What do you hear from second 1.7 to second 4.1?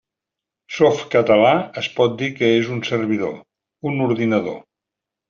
es pot dir que és un servidor, un